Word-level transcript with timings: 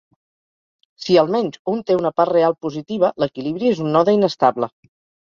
Si 1.03 1.17
almenys 1.23 1.61
un 1.75 1.85
té 1.91 1.99
una 1.99 2.13
part 2.21 2.33
real 2.39 2.59
positiva, 2.69 3.15
l'equilibri 3.25 3.73
és 3.77 3.87
un 3.89 3.97
node 4.01 4.21
inestable. 4.21 4.77